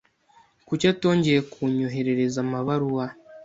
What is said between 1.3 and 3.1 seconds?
kunyoherereza amabaruwa?